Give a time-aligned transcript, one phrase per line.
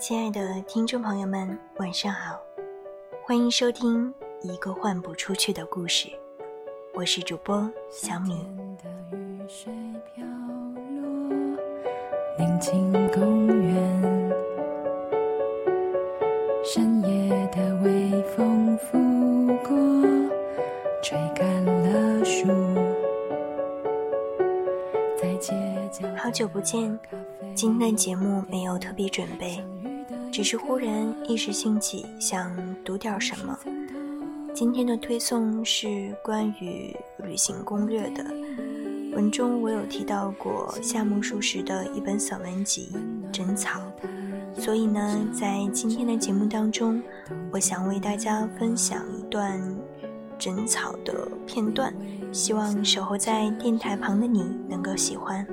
[0.00, 2.40] 亲爱的听众朋友们，晚上好，
[3.22, 6.08] 欢迎收听一个换不出去的故事，
[6.94, 8.46] 我是主播小米。
[12.38, 14.32] 宁静公园，
[16.64, 18.96] 深夜的微风拂
[19.58, 19.76] 过，
[21.02, 22.48] 吹干了树。
[26.16, 26.98] 好久不见，
[27.54, 29.62] 今天的节目没有特别准备，
[30.32, 33.58] 只是忽然一时兴起想读点什么。
[34.54, 38.24] 今天的推送是关于旅行攻略的，
[39.12, 42.90] 文中我有提到过夏目漱石的一本散文集
[43.30, 43.80] 《枕草》，
[44.60, 47.02] 所以呢，在今天的节目当中，
[47.52, 49.60] 我想为大家分享一段
[50.38, 51.92] 枕草的片段，
[52.32, 55.46] 希望守候在电台旁的你能够喜欢。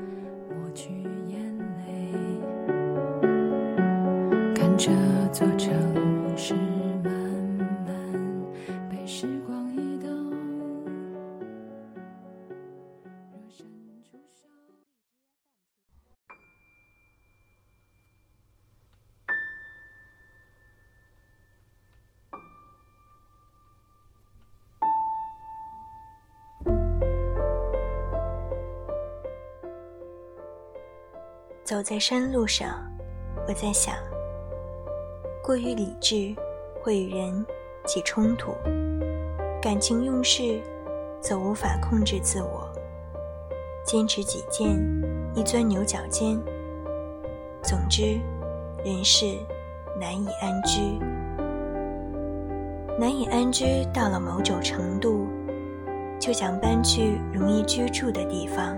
[0.49, 1.06] 我去
[4.77, 4.91] 这
[5.33, 6.53] 座城市
[7.03, 7.11] 慢
[7.83, 8.13] 慢
[8.91, 10.07] 被时光移动。
[31.63, 32.79] 走在山路上，
[33.47, 33.95] 我在想。
[35.47, 36.35] 过于理智，
[36.81, 37.45] 会与人
[37.85, 38.51] 起冲突；
[39.61, 40.59] 感情用事，
[41.21, 42.69] 则无法控制自我。
[43.85, 44.77] 坚持己见，
[45.33, 46.37] 易钻牛角尖。
[47.63, 48.19] 总之，
[48.83, 49.37] 人世
[49.97, 50.99] 难以安居。
[52.99, 55.27] 难以安居到了某种程度，
[56.19, 58.77] 就想搬去容易居住的地方。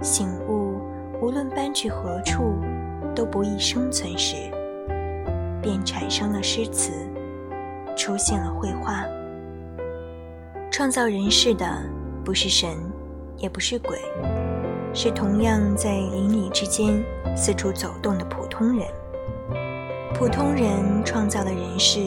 [0.00, 0.80] 醒悟，
[1.20, 2.54] 无论搬去何处，
[3.12, 4.36] 都不易生存时。
[5.62, 6.92] 便产生了诗词，
[7.96, 9.04] 出现了绘画。
[10.70, 11.66] 创造人世的
[12.24, 12.70] 不是神，
[13.36, 13.98] 也不是鬼，
[14.94, 17.02] 是同样在邻里之间
[17.36, 18.86] 四处走动的普通人。
[20.14, 22.00] 普通人创造了人世，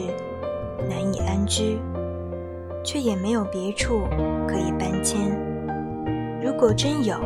[0.88, 1.78] 难以安居，
[2.84, 4.02] 却也没有别处
[4.46, 5.30] 可以搬迁。
[6.42, 7.16] 如果真有，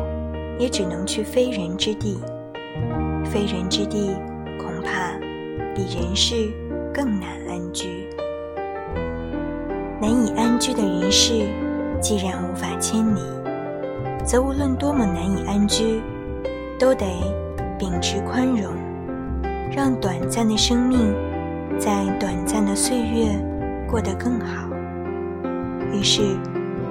[0.57, 2.19] 也只能去非人之地。
[3.25, 4.15] 非人之地，
[5.75, 6.51] 比人世
[6.93, 8.07] 更难安居，
[10.01, 11.47] 难以安居的人世，
[12.01, 13.21] 既然无法迁离，
[14.25, 16.01] 则无论多么难以安居，
[16.77, 17.05] 都得
[17.77, 18.73] 秉持宽容，
[19.71, 21.13] 让短暂的生命
[21.77, 23.29] 在短暂的岁月
[23.87, 24.67] 过得更好。
[25.93, 26.35] 于是，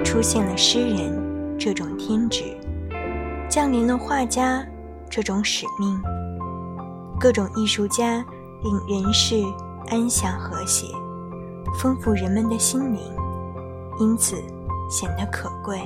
[0.04, 2.44] 出现了诗人这种天职，
[3.48, 4.64] 降临了画家
[5.10, 6.00] 这种使命，
[7.20, 8.24] 各种艺术家。
[8.62, 9.36] 令人世
[9.88, 10.86] 安详和谐，
[11.80, 13.00] 丰富人们的心灵，
[14.00, 14.36] 因此
[14.90, 15.80] 显得可贵。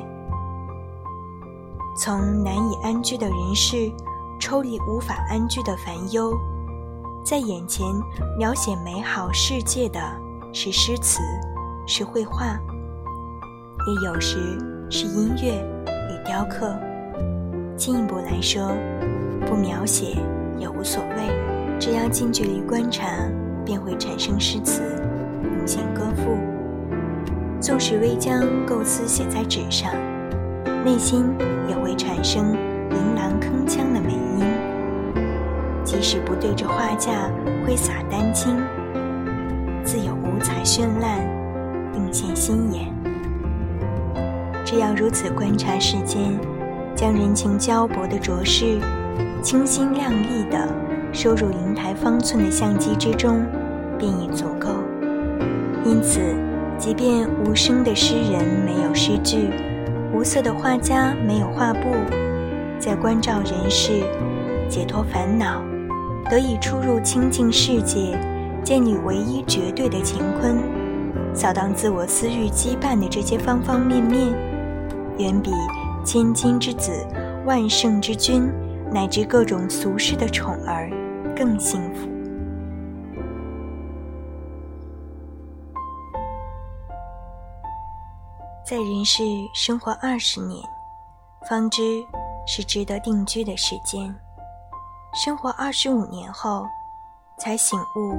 [1.94, 3.93] 从难以安居的人世
[4.41, 6.34] 抽离无法安居的烦忧，
[7.22, 7.87] 在眼前
[8.38, 10.00] 描写美好世界的
[10.53, 11.21] 是诗词，
[11.87, 12.59] 是绘画，
[13.87, 14.59] 也有时
[14.91, 16.75] 是音乐与雕刻。
[17.77, 18.72] 进一步来说，
[19.47, 20.16] 不描写
[20.59, 21.51] 也无所谓。
[21.84, 23.09] 只要近距离观察，
[23.65, 24.82] 便会产生诗词，
[25.43, 26.38] 涌现歌赋。
[27.60, 29.91] 纵使未将构思写在纸上，
[30.84, 31.25] 内心
[31.69, 34.47] 也会产生琳琅铿锵的美音。
[35.82, 37.28] 即使不对着画架
[37.66, 38.56] 挥洒丹青，
[39.82, 41.19] 自有五彩绚烂，
[41.97, 42.94] 映现心眼。
[44.65, 46.38] 只要如此观察世间，
[46.94, 48.78] 将人情交薄的浊世，
[49.42, 50.91] 清新亮丽的。
[51.12, 53.44] 收入灵台方寸的相机之中，
[53.98, 54.70] 便已足够。
[55.84, 56.20] 因此，
[56.78, 59.50] 即便无声的诗人没有诗句，
[60.14, 61.80] 无色的画家没有画布，
[62.78, 64.00] 在关照人世、
[64.68, 65.62] 解脱烦恼、
[66.30, 68.18] 得以出入清净世界、
[68.65, 70.56] 建立唯一绝对的乾坤、
[71.34, 74.32] 扫荡自我私欲羁绊的这些方方面面，
[75.18, 75.50] 远比
[76.04, 76.91] 千金之子、
[77.44, 78.48] 万圣之君，
[78.92, 80.91] 乃至各种俗世的宠儿。
[81.34, 82.06] 更幸福。
[88.65, 89.22] 在人世
[89.54, 90.62] 生活二十年，
[91.48, 91.83] 方知
[92.47, 94.15] 是值得定居的时间；
[95.24, 96.66] 生活二十五年后，
[97.39, 98.15] 才醒悟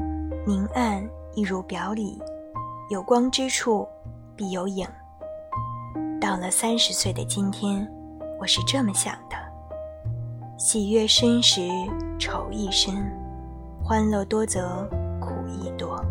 [0.46, 2.22] 明暗亦如表里，
[2.90, 3.88] 有光之处
[4.36, 4.88] 必有影。
[6.20, 7.88] 到了三十岁的今天，
[8.40, 9.43] 我是这么想的。
[10.58, 11.62] 喜悦深时
[12.20, 12.96] 愁亦深，
[13.84, 14.88] 欢乐多则
[15.20, 16.04] 苦亦多。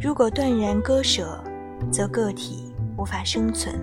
[0.00, 1.42] 如果断然割舍，
[1.90, 3.74] 则个体无法生存；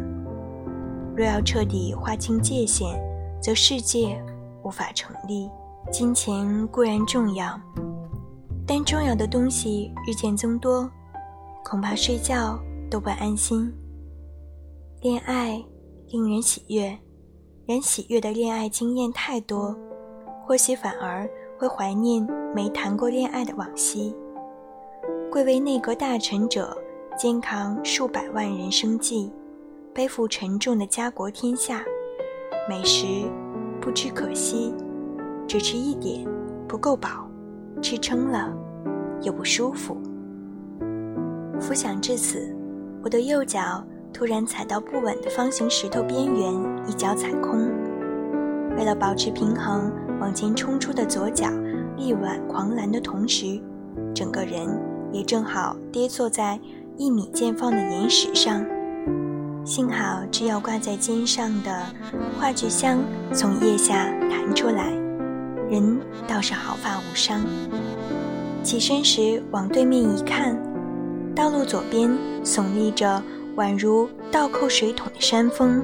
[1.15, 2.99] 若要彻底划清界限，
[3.41, 4.21] 则世界
[4.63, 5.49] 无法成立。
[5.89, 7.59] 金钱固然重要，
[8.67, 10.89] 但重要的东西日渐增多，
[11.63, 12.59] 恐怕睡觉
[12.91, 13.73] 都不安心。
[15.01, 15.63] 恋爱
[16.09, 16.97] 令人喜悦，
[17.67, 19.77] 人喜悦的恋爱经验太多，
[20.45, 21.29] 或许反而
[21.59, 22.25] 会怀念
[22.55, 24.15] 没谈过恋爱的往昔。
[25.29, 26.77] 贵为内阁大臣者，
[27.17, 29.29] 肩扛数百万人生计，
[29.93, 31.83] 背负沉重的家国天下，
[32.69, 33.05] 美食
[33.81, 34.73] 不知可惜。
[35.45, 36.25] 只吃一点
[36.69, 37.29] 不够饱，
[37.81, 38.55] 吃撑了
[39.23, 39.97] 又不舒服。
[41.59, 42.55] 浮想至此，
[43.03, 43.85] 我的右脚
[44.17, 46.51] 突然踩到不稳的方形石头边缘，
[46.87, 47.69] 一脚踩空。
[48.75, 51.47] 为了保持平衡，往前冲出的左脚
[51.97, 53.61] 力挽狂澜的同时，
[54.15, 54.67] 整个人
[55.11, 56.59] 也正好跌坐在
[56.97, 58.65] 一米见方的岩石上。
[59.63, 61.85] 幸好只要挂在肩上的
[62.39, 62.97] 话剧箱
[63.31, 64.89] 从腋下弹出来。
[65.69, 67.45] 人倒是毫发无伤。
[68.63, 70.57] 起身时往对面一看，
[71.35, 72.09] 道路左边
[72.43, 73.21] 耸立着
[73.57, 75.81] 宛如倒扣水桶的山峰，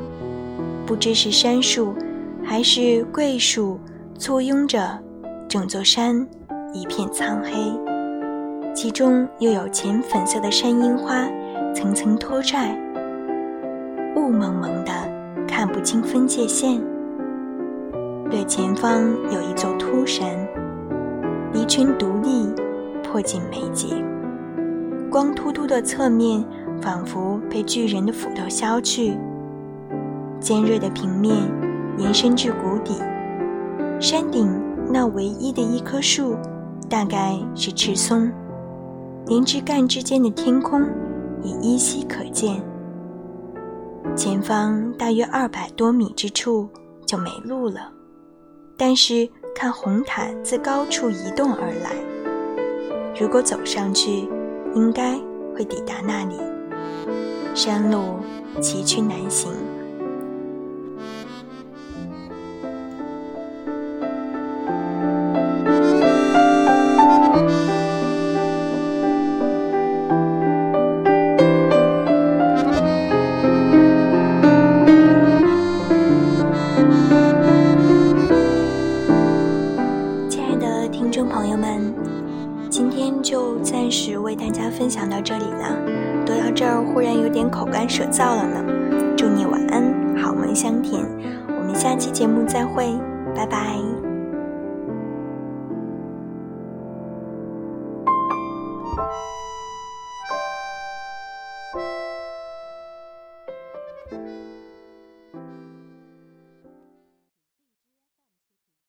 [0.85, 1.95] 不知是杉树
[2.43, 3.79] 还是桂树
[4.19, 4.99] 簇拥着
[5.49, 6.27] 整座山，
[6.71, 7.51] 一片苍黑。
[8.75, 11.27] 其中又有浅粉色的山樱花，
[11.73, 12.79] 层层拖拽，
[14.15, 14.91] 雾蒙蒙的，
[15.47, 16.79] 看不清分界线。
[18.29, 20.27] 对前方有一座秃山，
[21.51, 22.53] 离群独立，
[23.01, 23.95] 迫近眉睫。
[25.09, 26.43] 光秃秃的侧面
[26.83, 29.17] 仿佛被巨人的斧头削去，
[30.41, 31.33] 尖锐的平面
[31.97, 32.95] 延伸至谷底。
[34.01, 34.51] 山顶
[34.91, 36.35] 那唯一的一棵树，
[36.89, 38.29] 大概是赤松，
[39.27, 40.81] 连枝干之间的天空
[41.41, 42.61] 也依稀可见。
[44.13, 46.67] 前方大约二百多米之处
[47.05, 47.89] 就没路了。
[48.75, 51.95] 但是看红毯自高处移动而来，
[53.17, 54.27] 如果走上去，
[54.75, 55.17] 应该
[55.55, 56.35] 会抵达那里。
[57.55, 58.19] 山路
[58.59, 59.51] 崎岖难行。
[80.27, 81.93] 亲爱的听众朋友们
[83.23, 85.79] 就暂时为大家分享到这里了，
[86.25, 89.15] 读到这儿忽然有点口干舌燥了呢。
[89.17, 91.01] 祝你晚安，好梦香甜。
[91.47, 92.93] 我们下期节目再会，
[93.33, 94.12] 拜拜。